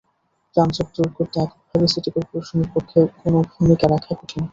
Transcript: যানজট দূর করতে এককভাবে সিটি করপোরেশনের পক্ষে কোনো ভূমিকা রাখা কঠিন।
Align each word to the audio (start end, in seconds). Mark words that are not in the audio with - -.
যানজট 0.55 0.87
দূর 0.95 1.09
করতে 1.17 1.37
এককভাবে 1.39 1.87
সিটি 1.93 2.09
করপোরেশনের 2.15 2.69
পক্ষে 2.73 2.99
কোনো 3.19 3.37
ভূমিকা 3.51 3.85
রাখা 3.87 4.13
কঠিন। 4.19 4.43